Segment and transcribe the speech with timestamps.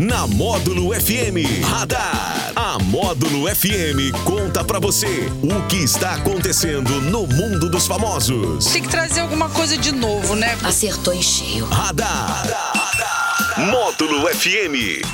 [0.00, 2.54] Na Módulo FM Radar.
[2.56, 8.64] A Módulo FM conta pra você o que está acontecendo no mundo dos famosos.
[8.64, 10.56] Tem que trazer alguma coisa de novo, né?
[10.64, 11.66] Acertou em cheio.
[11.66, 12.44] Radar.
[13.58, 15.04] Módulo FM.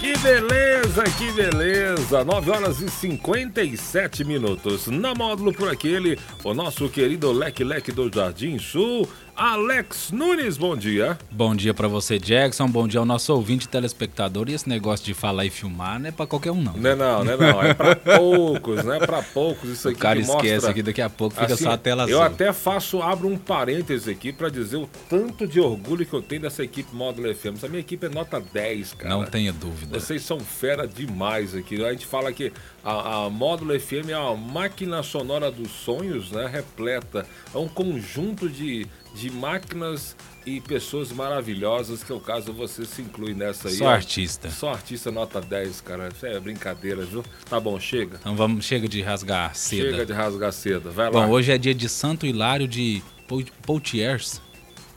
[0.00, 2.24] Que beleza, que beleza!
[2.24, 4.86] 9 horas e 57 minutos.
[4.86, 9.06] Na módulo por aquele, o nosso querido Leque Leque do Jardim Sul,
[9.42, 11.18] Alex Nunes, bom dia.
[11.30, 12.68] Bom dia para você, Jackson.
[12.68, 14.50] Bom dia ao nosso ouvinte telespectador.
[14.50, 16.74] E esse negócio de falar e filmar não é para qualquer um, não.
[16.74, 17.62] Não é não, não é não.
[17.62, 19.70] É para poucos, não é para poucos.
[19.70, 20.70] Isso aqui o cara que esquece mostra...
[20.72, 22.34] aqui, daqui a pouco fica assim, só a tela Eu azul.
[22.34, 26.42] até faço, abro um parêntese aqui para dizer o tanto de orgulho que eu tenho
[26.42, 27.54] dessa equipe Módulo FM.
[27.54, 29.08] Essa minha equipe é nota 10, cara.
[29.08, 29.98] Não tenha dúvida.
[29.98, 31.82] Vocês são fera demais aqui.
[31.82, 32.52] A gente fala que
[32.84, 36.46] a, a Módulo FM é uma máquina sonora dos sonhos, né?
[36.46, 37.26] Repleta.
[37.54, 40.16] É um conjunto de, de máquinas
[40.46, 43.74] e pessoas maravilhosas, que é o caso você se inclui nessa aí.
[43.74, 44.50] Só artista.
[44.50, 46.08] Só artista nota 10, cara.
[46.14, 47.22] Isso é brincadeira, viu?
[47.48, 48.16] Tá bom, chega.
[48.20, 49.90] Então vamos, chega de rasgar seda.
[49.90, 50.90] Chega de rasgar seda.
[50.90, 51.26] Vai Bom, lá.
[51.28, 54.40] hoje é dia de Santo Hilário de Pou- Poitiers.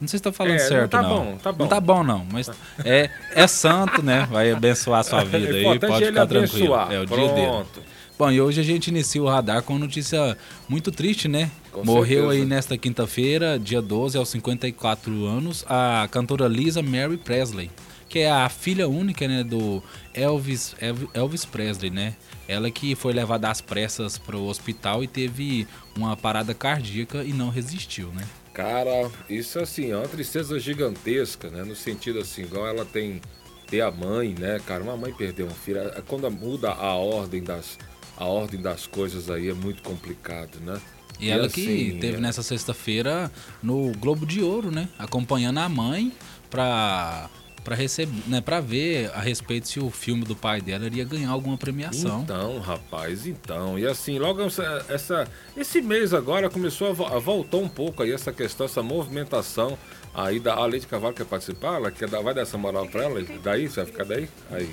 [0.04, 1.10] Não sei se tá falando É, não certo, tá não.
[1.10, 1.64] bom, tá bom.
[1.64, 2.28] Não tá bom, não.
[2.32, 2.50] Mas
[2.84, 4.28] é, é santo, né?
[4.30, 5.62] Vai abençoar a sua vida É aí.
[5.62, 6.74] importante Pode ficar tranquilo.
[6.76, 6.92] abençoar.
[6.92, 7.48] É o dia dele.
[7.48, 7.82] Pronto.
[8.20, 10.38] Bom, e hoje a gente inicia o radar com uma notícia
[10.70, 11.50] muito triste, né?
[11.72, 12.42] Com Morreu certeza.
[12.44, 17.72] aí nesta quinta-feira, dia 12, aos 54 anos, a cantora Lisa Mary Presley,
[18.08, 19.82] que é a filha única, né, do
[20.14, 22.14] Elvis, Elv- Elvis Presley, né?
[22.48, 27.34] Ela que foi levada às pressas para o hospital e teve uma parada cardíaca e
[27.34, 28.24] não resistiu, né?
[28.54, 31.64] Cara, isso assim, é uma tristeza gigantesca, né?
[31.64, 33.20] No sentido assim, igual ela tem
[33.68, 34.84] ter a mãe, né, cara?
[34.84, 35.80] Uma mãe perdeu um filho.
[35.80, 37.80] é- Quando muda a ordem das,
[38.16, 40.80] a ordem das coisas aí é muito complicado, né?
[41.20, 43.32] E ela assim, que teve é- nessa sexta-feira
[43.62, 44.88] no Globo de Ouro, né?
[45.00, 46.12] Acompanhando a mãe
[46.52, 47.30] pra,
[47.64, 48.42] pra receber, né?
[48.42, 52.22] Pra ver a respeito se o filme do pai dela iria ganhar alguma premiação.
[52.22, 53.78] Então, rapaz, então.
[53.80, 58.12] E assim, logo essa, essa- esse mês agora começou a, a voltar um pouco aí
[58.12, 59.78] essa questão, essa movimentação
[60.14, 63.04] aí da a Leite Cavalo quer participar, ela quer dar, vai dar essa moral pra
[63.04, 63.22] ela?
[63.44, 64.30] Daí, você vai ficar daí?
[64.52, 64.70] Aí.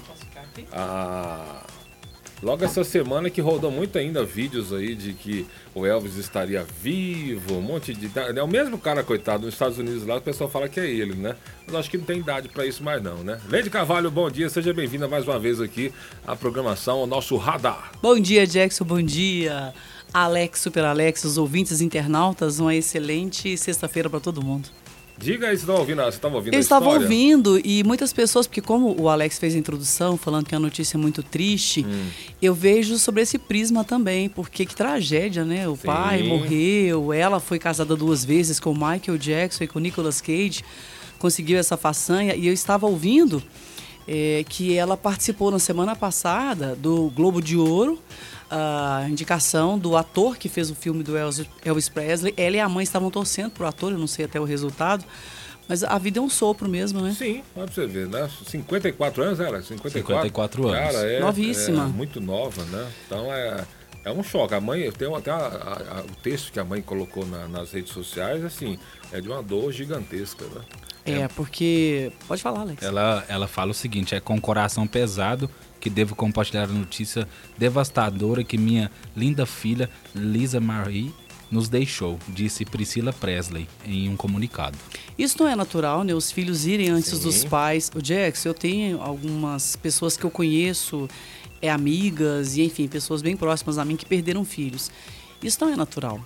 [0.72, 1.62] Ah,
[2.42, 7.56] logo essa semana que rodou muito ainda vídeos aí de que o Elvis estaria vivo,
[7.56, 8.10] um monte de.
[8.36, 11.14] É o mesmo cara, coitado, nos Estados Unidos lá, o pessoal fala que é ele,
[11.14, 11.36] né?
[11.66, 13.40] Mas acho que não tem idade pra isso mais não, né?
[13.48, 15.92] Leide Carvalho, bom dia, seja bem-vinda mais uma vez aqui
[16.26, 17.92] à programação, ao nosso radar.
[18.02, 18.84] Bom dia, Jackson.
[18.84, 19.72] Bom dia,
[20.12, 22.58] Alex, Super Alex, os ouvintes internautas.
[22.58, 24.68] Uma excelente sexta-feira para todo mundo.
[25.20, 28.62] Diga aí, você estava ouvindo, você estava ouvindo Eu estava ouvindo e muitas pessoas, porque
[28.62, 32.08] como o Alex fez a introdução falando que é uma notícia muito triste, Hum.
[32.40, 35.68] eu vejo sobre esse prisma também, porque que tragédia, né?
[35.68, 39.82] O pai morreu, ela foi casada duas vezes com o Michael Jackson e com o
[39.82, 40.64] Nicolas Cage,
[41.18, 43.42] conseguiu essa façanha e eu estava ouvindo
[44.08, 47.98] é, que ela participou na semana passada do Globo de Ouro,
[48.50, 52.34] a indicação do ator que fez o filme do Elvis, Presley.
[52.36, 55.04] Ela e a mãe estavam torcendo pro ator, eu não sei até o resultado,
[55.68, 57.14] mas a vida é um sopro mesmo, né?
[57.16, 58.28] Sim, pra você ver, né?
[58.46, 59.62] 54 anos era?
[59.62, 60.78] 54, 54 anos.
[60.94, 61.84] Cara, é, Novíssima.
[61.84, 62.90] é muito nova, né?
[63.06, 63.64] Então é,
[64.04, 64.52] é um choque.
[64.54, 67.70] A mãe, tem até a- a- a- o texto que a mãe colocou na- nas
[67.70, 68.78] redes sociais, assim,
[69.12, 70.60] é de uma dor gigantesca, né?
[71.04, 72.12] É, porque.
[72.28, 72.82] Pode falar, Alex.
[72.82, 75.48] Ela, ela fala o seguinte: é com o coração pesado
[75.80, 77.26] que devo compartilhar a notícia
[77.56, 81.12] devastadora que minha linda filha Lisa Marie
[81.50, 84.78] nos deixou, disse Priscila Presley em um comunicado.
[85.18, 86.14] Isso não é natural, né?
[86.14, 87.22] Os filhos irem antes Sim.
[87.24, 87.90] dos pais.
[87.94, 91.08] O Jackson, eu tenho algumas pessoas que eu conheço,
[91.60, 94.92] é, amigas, e enfim, pessoas bem próximas a mim que perderam filhos.
[95.42, 96.20] Isso não é natural.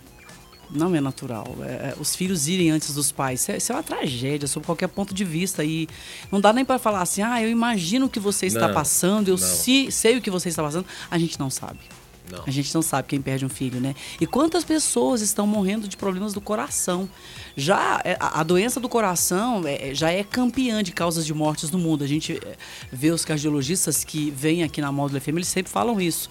[0.74, 1.56] Não é natural.
[1.62, 3.42] É, é, os filhos irem antes dos pais.
[3.42, 5.64] Isso é, isso é uma tragédia, sob qualquer ponto de vista.
[5.64, 5.88] E
[6.32, 9.28] não dá nem para falar assim, ah, eu imagino o que você está Não, passando,
[9.28, 10.84] eu se- sei o que você está passando.
[11.08, 11.78] A gente não sabe.
[12.30, 12.42] Não.
[12.46, 13.94] A gente não sabe quem perde um filho, né?
[14.18, 17.08] E quantas pessoas estão morrendo de problemas do coração?
[17.54, 21.78] Já é, a, doença do coração é, já é campeã de causas de mortes no
[21.78, 22.02] mundo.
[22.02, 22.40] A gente
[22.90, 26.30] vê os cardiologistas que vêm aqui na Módulo FM, eles sempre falam isso.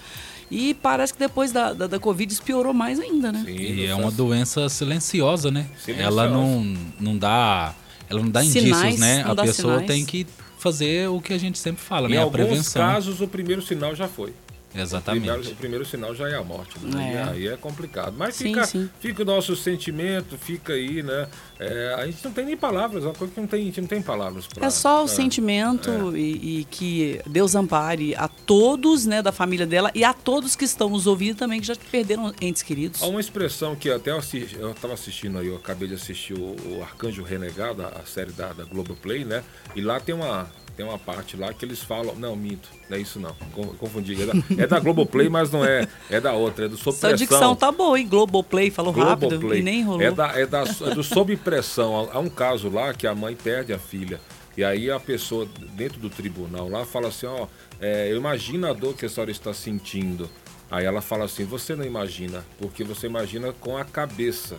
[0.51, 3.43] E parece que depois da, da, da Covid isso piorou mais ainda, né?
[3.45, 5.65] Sim, E é uma doença silenciosa, né?
[5.83, 6.07] Silenciosa.
[6.21, 7.73] Ela não, não dá.
[8.09, 9.23] Ela não dá Sinais, indícios, né?
[9.25, 9.87] A pessoa sinais.
[9.87, 10.27] tem que
[10.59, 12.17] fazer o que a gente sempre fala, Em né?
[12.17, 12.81] A alguns prevenção.
[12.81, 14.33] casos, o primeiro sinal já foi.
[14.75, 15.23] Exatamente.
[15.23, 17.13] Primeiro, o primeiro sinal já é a morte, né?
[17.13, 17.13] É.
[17.13, 18.15] E aí é complicado.
[18.17, 18.89] Mas Sim, fica, sim.
[18.99, 21.27] fica o nosso sentimento, fica aí, né?
[21.59, 23.81] É, a gente não tem nem palavras, é uma coisa que não tem, a gente
[23.81, 24.65] não tem palavras pra.
[24.65, 25.07] É só o é.
[25.07, 30.55] sentimento e, e que Deus ampare a todos, né, da família dela e a todos
[30.55, 33.01] que estão nos ouvindo também, que já perderam entes queridos.
[33.01, 36.83] Há uma expressão que até eu estava assistindo aí, eu acabei de assistir o, o
[36.83, 39.43] Arcanjo Renegado, a, a série da, da Globoplay, né?
[39.75, 42.15] E lá tem uma, tem uma parte lá que eles falam.
[42.15, 43.33] Não, minto, não é isso não.
[43.77, 44.21] Confundi.
[44.21, 45.87] É da, é da Globoplay, mas não é.
[46.09, 47.09] É da outra, é do Sob Pressão.
[47.09, 48.07] Sua dicção tá boa, hein?
[48.07, 49.59] Globoplay, falou rápido Globoplay.
[49.59, 50.01] e nem enrolou.
[50.01, 52.09] É, da, é, da, é do Sob Pressão.
[52.11, 54.19] Há um caso lá que a mãe perde a filha.
[54.55, 57.47] E aí a pessoa dentro do tribunal lá fala assim, ó,
[57.81, 60.29] é, eu imagino a dor que a senhora está sentindo.
[60.69, 64.57] Aí ela fala assim, você não imagina, porque você imagina com a cabeça.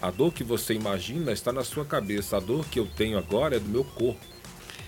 [0.00, 2.36] A dor que você imagina está na sua cabeça.
[2.36, 4.20] A dor que eu tenho agora é do meu corpo.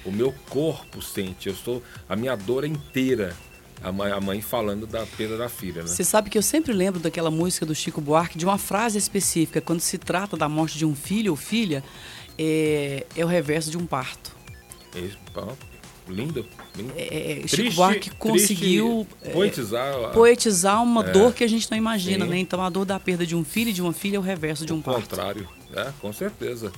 [0.04, 1.48] O meu corpo sente.
[1.48, 1.82] Eu estou.
[2.08, 3.34] A minha dor é inteira.
[3.82, 5.88] A mãe, a mãe falando da perda da filha, né?
[5.88, 9.60] Você sabe que eu sempre lembro daquela música do Chico Buarque de uma frase específica.
[9.60, 11.84] Quando se trata da morte de um filho ou filha,
[12.38, 14.34] é, é o reverso de um parto.
[14.94, 15.00] É,
[16.08, 16.46] lindo.
[16.76, 16.92] lindo.
[16.96, 21.76] É, Chico triste, Buarque conseguiu poetizar, é, poetizar uma é, dor que a gente não
[21.76, 22.30] imagina, sim.
[22.30, 22.38] né?
[22.38, 24.64] Então a dor da perda de um filho e de uma filha é o reverso
[24.64, 25.00] de um o parto.
[25.10, 26.72] contrário, é, com certeza.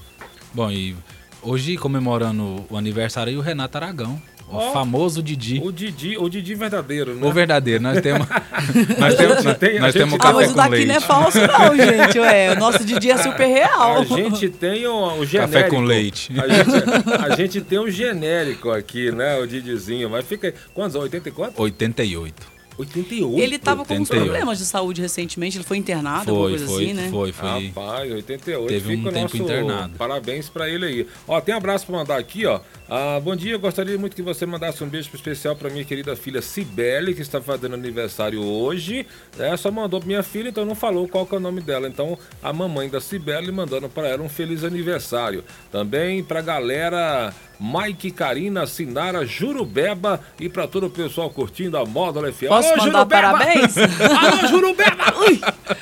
[0.53, 0.97] Bom, e
[1.43, 4.21] hoje comemorando o aniversário aí o Renato Aragão.
[4.49, 5.61] O oh, famoso Didi.
[5.61, 7.27] O Didi, o Didi verdadeiro, né?
[7.27, 7.83] O verdadeiro.
[7.83, 8.29] Nós temos.
[8.97, 10.87] nós temos, nós, tem, nós temos ah, mas o daqui leite.
[10.87, 12.21] não é falso, não, gente.
[12.21, 14.03] Ué, o nosso Didi é super real.
[14.03, 15.53] A gente tem o, o genérico.
[15.53, 16.33] Café com leite.
[16.39, 19.37] A gente, a gente tem o genérico aqui, né?
[19.39, 20.09] O Didizinho.
[20.09, 20.55] Mas fica.
[20.73, 20.95] Quantos?
[20.95, 21.61] 84?
[21.61, 22.56] 88.
[22.79, 23.43] 88.
[23.43, 26.85] Ele estava com uns problemas de saúde recentemente, ele foi internado, foi, alguma coisa foi,
[26.85, 27.09] assim, né?
[27.11, 27.69] Foi, foi.
[27.69, 28.69] Rapaz, 88.
[28.69, 29.37] Teve Fica um tempo nosso...
[29.37, 29.95] internado.
[29.97, 31.07] Parabéns para ele aí.
[31.27, 32.61] Ó, tem um abraço para mandar aqui, ó.
[32.89, 36.41] Ah, bom dia, gostaria muito que você mandasse um beijo especial para minha querida filha
[36.41, 39.05] Cibele, que está fazendo aniversário hoje.
[39.37, 41.89] É, só mandou pra minha filha, então não falou qual que é o nome dela.
[41.89, 45.43] Então, a mamãe da Cibele mandando para ela um feliz aniversário.
[45.73, 52.33] Também pra galera Mike, Karina, Sinara, Jurubeba e para todo o pessoal curtindo a Módulo
[52.33, 52.49] FM.
[52.49, 53.09] Posso Alô, mandar Jurubeba!
[53.09, 53.77] parabéns?
[53.79, 55.15] Alô, Jurubeba!
[55.27, 55.41] Ui!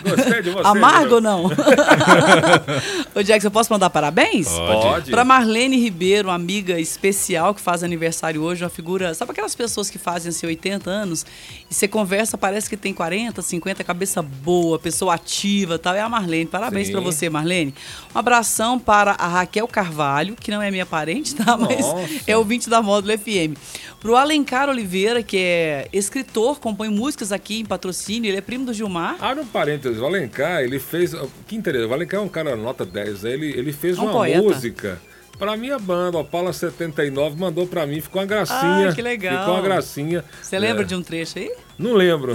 [0.09, 0.67] Gostei de você.
[0.67, 1.51] Amargo ou não?
[3.15, 4.49] Ô, Jackson, eu posso mandar parabéns?
[4.49, 5.11] Pode.
[5.11, 9.12] Para Marlene Ribeiro, amiga especial que faz aniversário hoje, uma figura...
[9.14, 11.26] Sabe aquelas pessoas que fazem assim 80 anos
[11.70, 15.94] e você conversa, parece que tem 40, 50, cabeça boa, pessoa ativa tal.
[15.94, 16.46] É a Marlene.
[16.46, 17.75] Parabéns para você, Marlene.
[18.14, 21.56] Um abração para a Raquel Carvalho, que não é minha parente, tá?
[21.58, 22.08] Mas Nossa.
[22.26, 23.56] é ouvinte da Módulo FM.
[24.00, 28.73] Pro Alencar Oliveira, que é escritor, compõe músicas aqui em patrocínio, ele é primo do
[28.75, 29.17] Gilmar.
[29.19, 31.12] Abre um parênteses, o Alencar, ele fez.
[31.46, 33.32] Que interessante, o Alencar é um cara nota 10, né?
[33.32, 34.43] ele, ele fez Um uma poeta.
[34.43, 35.00] música.
[35.39, 38.91] Pra minha banda, o Paula 79 mandou pra mim, ficou uma gracinha.
[38.91, 39.41] Ah, que legal.
[39.41, 40.25] Ficou uma gracinha.
[40.41, 40.87] Você lembra É.
[40.87, 41.51] de um trecho aí?
[41.79, 42.32] Não lembro.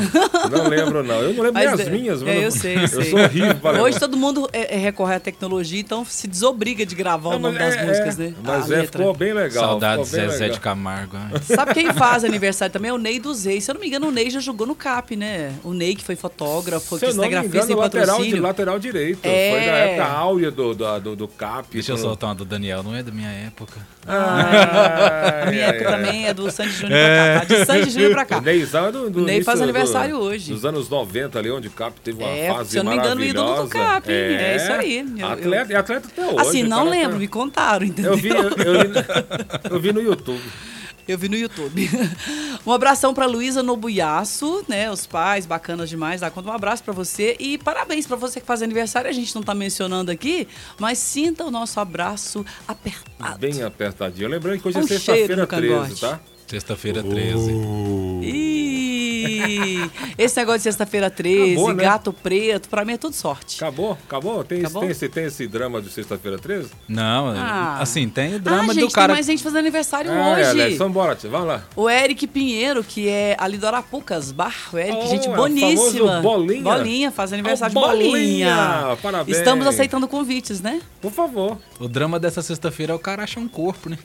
[0.52, 1.16] Não lembro, não.
[1.22, 2.40] Eu não lembro nem Mas, as é, minhas, é, mano.
[2.42, 3.04] eu sei, eu sei.
[3.10, 3.82] sou horrível lembrar.
[3.82, 7.40] Hoje todo mundo é, é, recorre à tecnologia, então se desobriga de gravar o Não,
[7.40, 8.24] nome das é, músicas, é.
[8.24, 8.34] né?
[8.44, 9.64] Mas é, ficou bem legal.
[9.70, 10.50] Saudades bem Zezé legal.
[10.56, 11.18] de Camargo.
[11.18, 11.42] ai.
[11.42, 12.90] Sabe quem faz aniversário também?
[12.92, 13.64] É o Ney dos Reis.
[13.64, 15.54] Se eu não me engano, o Ney já jogou no CAP, né?
[15.64, 18.42] O Ney que foi fotógrafo, Se eu não me cinegrafista em lateral, de, patrocínio.
[18.44, 19.20] lateral direito.
[19.24, 19.52] É.
[19.52, 21.68] Foi na época áurea do, do, do, do CAP.
[21.72, 23.80] Deixa eu Quando- soltar uma do Daniel, não é da minha época.
[24.08, 25.92] Ah, A minha é, época é.
[25.92, 27.46] também é do Sandy Júnior pra cá, tá?
[27.46, 28.38] De Sandy Júnior pra cá.
[28.38, 30.52] O Neizão é do, do Ney faz do- aniversário hoje.
[30.54, 32.98] Dos anos 90 ali, onde o CAP teve uma É, fase se eu não me
[32.98, 33.86] engano, o ídolo do maravilhosa.
[33.94, 34.16] CAP, hein?
[34.36, 35.06] É isso aí.
[35.18, 36.40] Eu- atleta, eu- E atleta até hoje.
[36.40, 38.12] Assim, não lembro, tá- me contaram, entendeu?
[38.12, 38.56] Eu vi, eu, eu vi,
[39.72, 40.42] eu vi no YouTube.
[41.08, 41.90] Eu vi no YouTube.
[42.68, 44.92] Um abração pra Luísa Nobuyaço, né?
[44.92, 46.22] Os pais, bacanas demais.
[46.22, 49.10] Dá conta um abraço pra você e parabéns pra você que faz aniversário.
[49.10, 50.48] A gente não tá mencionando aqui,
[50.78, 53.40] mas sinta o nosso abraço apertado.
[53.40, 54.28] Bem apertadinho.
[54.30, 56.02] Lembrando que hoje Um é sexta-feira no 13, cangote.
[56.02, 56.20] tá?
[56.46, 57.52] Sexta-feira 13.
[58.22, 58.49] Ih,
[60.18, 61.84] esse negócio de sexta-feira 13, Acabou, né?
[61.84, 63.58] gato preto, pra mim é tudo sorte.
[63.64, 63.98] Acabou?
[64.08, 64.44] Acabou?
[64.44, 64.82] Tem, Acabou?
[64.82, 66.70] Tem, esse, tem esse drama de sexta-feira 13?
[66.88, 67.78] Não, Ah.
[67.80, 69.08] assim, tem o ah, drama gente, do cara.
[69.08, 70.42] tem mais gente fazendo aniversário Ah, hoje.
[70.42, 71.64] é, Alex, bora, tia, vamos lá.
[71.76, 74.56] O Eric Pinheiro, que é ali do Arapucas, Bar.
[74.74, 76.22] O Eric, Oh, gente é o boníssima.
[76.22, 76.64] Bolinha.
[76.64, 78.10] Bolinha, faz aniversário Oh, de Bolinha.
[78.56, 79.38] Bolinha, parabéns.
[79.38, 80.82] Estamos aceitando convites, né?
[81.02, 81.58] Por favor.
[81.80, 83.98] O drama dessa sexta-feira é o cara achar um corpo, né?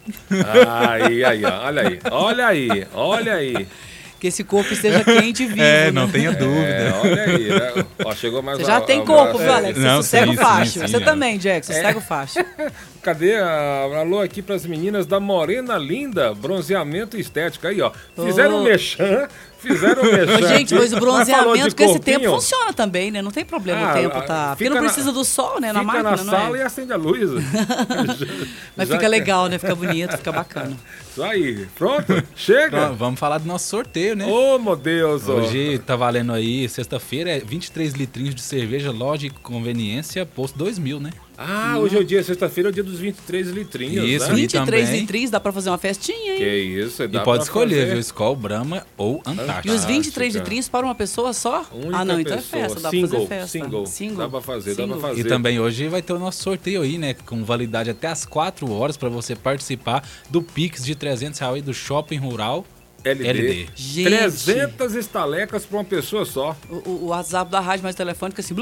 [0.68, 1.66] Aí, aí, ó.
[1.66, 1.98] Olha aí.
[2.10, 2.86] Olha aí.
[2.94, 3.66] Olha aí.
[4.24, 5.60] Que esse corpo esteja quente e vivo.
[5.60, 5.90] É, né?
[5.90, 6.94] não tenha É, dúvida.
[7.02, 7.46] olha aí.
[7.50, 7.84] Né?
[8.06, 9.78] Ó, chegou mais Você já a- tem a- corpo, viu, Alex?
[9.78, 10.70] Não, Você sossega sim, o facho.
[10.70, 11.74] sim, Você sim, também, Jackson.
[11.74, 12.38] Sossega o facho.
[13.04, 17.92] Cadê a alô aqui para as meninas da Morena Linda, bronzeamento estética aí, ó.
[18.16, 18.62] Fizeram Oh.
[18.62, 20.38] mexã, fizeram mexã.
[20.42, 23.20] Ô, gente, mas o bronzeamento com esse tempo funciona também, né?
[23.20, 24.48] Não tem problema Ah, o tempo, tá?
[24.56, 25.70] Porque não na- precisa do sol, né?
[25.70, 26.60] Na Fica máquina, na não sala é?
[26.60, 27.28] e acende a luz.
[28.74, 29.58] Mas Já fica que- legal, né?
[29.58, 30.74] Fica bonito, fica bacana.
[31.10, 31.66] Isso aí.
[31.76, 32.22] Pronto?
[32.34, 32.66] Chega?
[32.84, 34.24] Então, vamos falar do nosso sorteio, né?
[34.26, 35.28] Ô, meu Deus.
[35.28, 40.98] Hoje tá valendo aí, sexta-feira, é 23 litrinhos de cerveja, loja e conveniência, posto 2000,
[41.00, 41.10] né?
[41.36, 44.32] Ah, hoje é o dia, sexta-feira, é o dia dos 23 litrinhos, Isso, né?
[44.32, 46.38] e 23 também- litros, dá pra fazer uma festinha, hein?
[46.38, 47.90] Que isso, E dá pode pra escolher, fazer.
[47.92, 47.98] viu?
[48.00, 49.74] Skol, Brahma ou E Antártica.
[49.74, 50.38] os 23 Fantástica.
[50.38, 51.66] litrinhos para uma pessoa só?
[51.72, 52.60] Única ah, não, então pessoa.
[52.62, 53.86] é festa, dá single, pra fazer festa.
[53.86, 54.98] Single, dá pra fazer, dá Single.
[54.98, 55.20] pra fazer.
[55.20, 57.14] E também hoje vai ter o nosso sorteio aí, né?
[57.26, 61.62] Com validade até as 4 horas para você participar do Pix de 300 reais aí
[61.62, 62.64] do Shopping Rural
[63.04, 63.28] LD.
[63.28, 63.68] LD.
[63.74, 64.04] Gente.
[64.04, 66.56] 300 estalecas pra uma pessoa só.
[66.70, 68.54] O, o- o WhatsApp da rádio mais telefônica assim.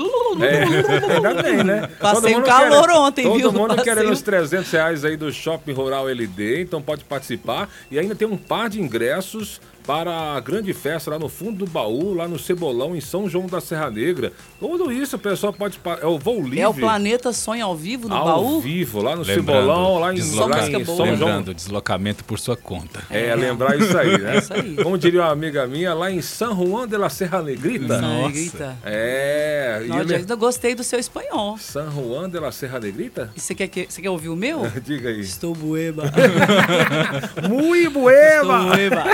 [0.42, 1.88] É, ainda bem, né?
[2.00, 3.52] Passei Todo um mundo calor querendo- ontem, todo viu?
[3.52, 7.68] mundo Passei querendo os 300 reais aí do Shopping Rural LD, então pode participar.
[7.90, 11.66] E ainda tem um par de ingressos para a grande festa lá no fundo do
[11.70, 14.32] baú, lá no Cebolão, em São João da Serra Negra.
[14.60, 15.80] Tudo isso o pessoal pode...
[16.00, 16.60] É o voo livre.
[16.60, 18.60] É o Planeta Sonho ao vivo no ao baú?
[18.60, 20.96] vivo, lá no Lembrando, Cebolão, lá em, lá música em boa.
[20.96, 21.10] São João.
[21.28, 23.02] Lembrando, deslocamento por sua conta.
[23.10, 24.36] É, lembrar isso aí, né?
[24.36, 24.76] É isso aí.
[24.76, 28.00] Como diria uma amiga minha, lá em San Juan de la Serra Negrita.
[28.00, 28.26] Nossa.
[28.28, 28.76] Negrita.
[28.84, 31.58] É, Não, ele- eu gostei do seu espanhol.
[31.58, 33.30] San Juan de la Serra Negrita?
[33.36, 34.62] E você quer, que- você quer ouvir o meu?
[34.84, 35.20] Diga aí.
[35.20, 36.04] Estou bueba.
[37.48, 38.58] Muy Estou bueva!
[38.64, 39.04] bueba.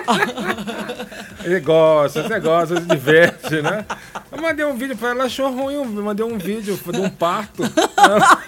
[1.45, 3.85] Ele gosta, você gosta, se diverte, né?
[4.31, 7.11] Eu mandei um vídeo pra ela, ela achou ruim, eu mandei um vídeo de um
[7.11, 7.63] parto.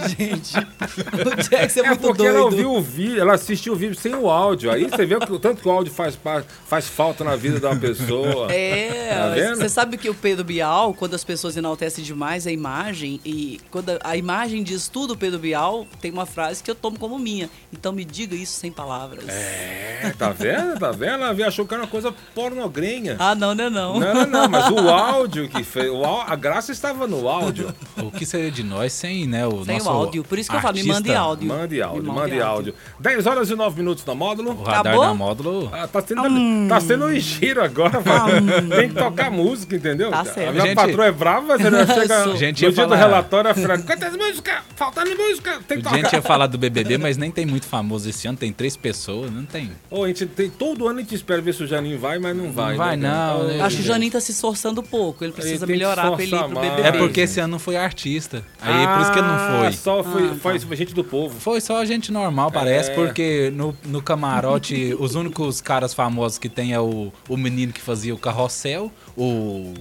[0.18, 2.36] Gente, o Jax é, É muito porque doido.
[2.36, 4.70] ela ouviu o vídeo, ela assistiu o vídeo sem o áudio.
[4.70, 6.18] Aí você vê que o tanto que o áudio faz,
[6.66, 8.48] faz falta na vida de uma pessoa.
[8.48, 9.56] Tá É, vendo?
[9.56, 13.90] você sabe que o Pedro Bial, quando as pessoas enaltecem demais a imagem, e quando
[14.02, 17.48] a- imagem diz tudo, o Pedro Bial tem uma frase que eu tomo como minha.
[17.72, 19.24] Então me diga isso sem palavras.
[19.28, 20.78] É, tá vendo?
[20.78, 21.24] Tá vendo?
[21.24, 23.16] Ela achou que era uma coisa pornogrenha.
[23.18, 23.98] Ah, não, não é não.
[24.00, 25.90] Não, não, não, mas o áudio que fez.
[25.90, 27.74] o a graça estava no áudio.
[28.02, 30.24] O que seria de nós sem, né, o Sem nosso o áudio.
[30.24, 31.48] Por isso que eu falo, me mande áudio.
[31.48, 32.74] Mande áudio, Me mande áudio.
[33.00, 34.50] 10 horas e 9 minutos na módulo.
[34.52, 35.04] O radar Acabou?
[35.04, 35.70] da módulo.
[35.72, 38.70] Ah, tá sendo, tá sendo um giro agora, mano.
[38.74, 40.10] Tem que tocar música, entendeu?
[40.10, 40.48] Tá certo.
[40.48, 42.36] A minha Gente- patroa é brava, você não chega.
[42.36, 44.54] Gente, no ia dia do falar- relatório, a Fran, quantas músicas?
[44.76, 46.16] Faltando música, tem que A gente tocar.
[46.16, 48.36] ia falar do BBB, mas nem tem muito famoso esse ano.
[48.36, 49.70] Tem três pessoas, não tem.
[49.90, 52.36] Ô, a gente tem, todo ano a gente espera ver se o Janinho vai, mas
[52.36, 52.76] não vai.
[52.76, 53.60] vai, né, não, né?
[53.62, 55.24] Acho que o Janinho tá se esforçando pouco.
[55.24, 56.48] Ele precisa que melhorar pra ele ir pro.
[56.60, 56.82] BBB.
[56.82, 58.42] É porque esse ano não foi artista.
[58.60, 59.73] Aí por isso que ele não Ah, foi.
[59.76, 61.38] Só foi, Ah, foi, foi gente do povo.
[61.38, 62.94] Foi só gente normal, parece, É.
[62.94, 67.80] porque no, no camarote, os únicos caras famosos que tem é o, o menino que
[67.80, 69.74] fazia o carrossel, o.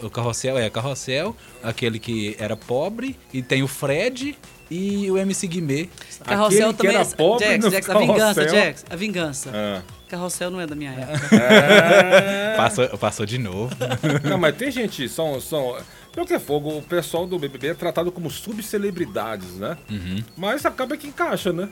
[0.00, 4.34] O carrossel é carrossel, aquele que era pobre, e tem o Fred
[4.70, 5.88] e o MC Guimê.
[6.24, 7.14] Carrossel Aquele que também era é.
[7.14, 8.48] pobre Jax, no Jax, a vingança.
[8.48, 9.50] Jax, a vingança.
[9.52, 9.82] Ah.
[10.08, 11.36] Carrossel não é da minha época.
[11.36, 12.54] É.
[12.56, 13.74] Passou, passou de novo.
[14.28, 15.40] Não, mas tem gente, são.
[15.40, 15.76] são
[16.12, 19.76] pelo que é fogo, o pessoal do BBB é tratado como subcelebridades, né?
[19.90, 20.22] Uhum.
[20.36, 21.68] Mas acaba que encaixa, né?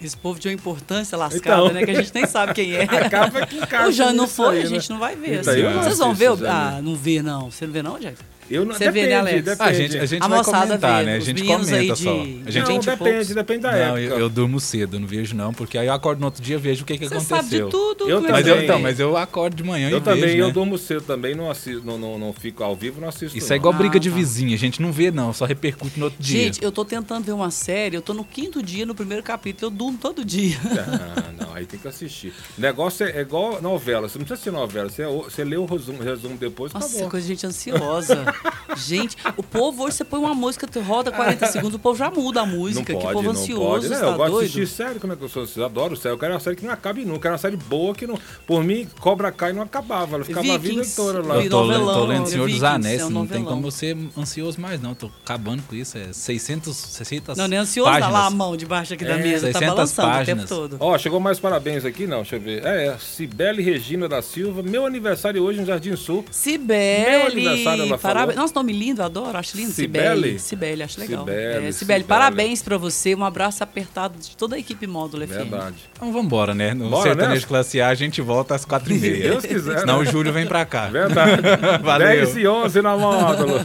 [0.00, 1.72] Esse povo de uma importância lascada, Então.
[1.72, 1.84] né?
[1.84, 2.82] Que a gente nem sabe quem é.
[3.06, 3.88] Acaba que encaixa.
[3.88, 4.94] O Jânio não foi, aí, a gente né?
[4.94, 5.40] não vai ver.
[5.40, 5.78] Então, assim.
[5.78, 6.30] Vocês vão ver?
[6.32, 6.38] o-.
[6.46, 7.50] Ah, não vê não.
[7.50, 8.18] Você não vê não, Jack?
[8.50, 9.44] Eu não, Você vê, depende, né, Alex?
[9.44, 9.62] depende.
[9.62, 11.16] Ah, a gente, a gente A vai comentar, vê, né?
[11.16, 12.10] A gente comenta de- só.
[12.12, 13.28] A gente não, gente depende, poucos.
[13.28, 14.00] depende da Não, época.
[14.00, 16.58] eu, eu durmo cedo, não vejo não, porque aí eu acordo no outro dia e
[16.58, 17.36] vejo o que, que Você aconteceu.
[17.36, 18.08] sabe de tudo.
[18.08, 18.82] Eu como é Mas eu, então, vê?
[18.82, 20.52] mas eu acordo de manhã Eu e também, vejo, eu né?
[20.52, 23.36] durmo cedo também, não, assisto, não, não, não fico ao vivo, não assisto.
[23.36, 23.54] Isso não.
[23.54, 24.16] é igual briga Ah, de tá.
[24.16, 26.44] vizinha, a gente não vê não, só repercute no outro dia.
[26.44, 29.72] Gente, eu tô tentando ver uma série, eu tô no quinto dia, no primeiro capítulo,
[29.72, 30.56] eu durmo todo dia.
[30.86, 32.32] Ah, não, aí tem que assistir.
[32.58, 35.64] O negócio é, é igual novela, você não precisa assistir novela, você, você lê o
[35.64, 37.10] resumo, resumo depois, Nossa, acabou.
[37.10, 38.33] coisa de gente ansiosa.
[38.76, 42.10] Gente, o povo hoje você põe uma música, tu roda 40 segundos, o povo já
[42.10, 42.92] muda a Não música.
[42.92, 43.88] pode, que povo não ansioso, pode.
[43.88, 44.50] Não, você tá eu gosto doido?
[44.52, 45.46] de assistir série, como é que eu sou?
[45.56, 46.14] Eu adoro série.
[46.14, 47.14] Eu quero uma série que não acabe nunca.
[47.16, 48.18] Eu quero uma série boa que não.
[48.46, 50.16] Por mim, Cobra Kai não acabava.
[50.16, 51.36] Ela ficava a vida Vikings, toda lá.
[51.42, 52.26] Eu tô, novelão, tô lendo né?
[52.26, 55.10] Senhor dos Vikings, Anéis, é um não tem como eu ser ansioso mais não, tô
[55.24, 58.12] acabando com isso, é 600, 600 Não, nem ansioso, páginas.
[58.12, 60.44] tá lá a mão debaixo aqui da É, mesa, tá 600 balançando páginas.
[60.44, 60.76] o tempo todo.
[60.80, 62.64] Ó, chegou mais parabéns aqui, não, deixa eu ver.
[62.64, 64.62] É, é, Cibele Regina da Silva.
[64.62, 66.24] Meu aniversário hoje no Jardim Sul.
[66.30, 68.23] Cibele, Meu aniversário, ela parabéns.
[68.26, 68.42] Falou.
[68.42, 69.72] Nossa, nome lindo, adoro, acho lindo.
[69.72, 70.38] Cibele?
[70.38, 71.20] Cibele, acho legal.
[71.24, 72.04] Cibele, É, Cibele, Cibele.
[72.04, 75.30] parabéns pra você, um abraço apertado de toda a equipe Módulo FM.
[75.30, 75.76] Verdade.
[75.92, 76.74] Então vambora, né?
[76.74, 77.46] No Bora, Sertanejo né?
[77.48, 79.30] Classe A a gente volta às 4 e Se meia.
[79.30, 79.80] Deus quiser.
[79.80, 80.08] Senão né?
[80.08, 80.86] o Júlio vem pra cá.
[80.88, 81.42] Verdade.
[81.82, 82.08] Valeu.
[82.08, 83.54] 10 e 11 na módulo.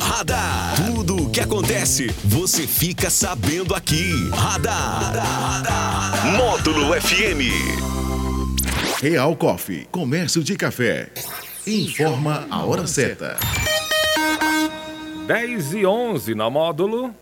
[0.00, 0.74] Radar.
[0.76, 4.12] Tudo o que acontece, você fica sabendo aqui.
[4.32, 5.12] Radar.
[6.36, 7.40] Módulo FM.
[9.02, 11.08] Real Coffee, comércio de café.
[11.66, 13.36] Informa a hora certa.
[15.26, 17.14] 10 e 11 na módulo.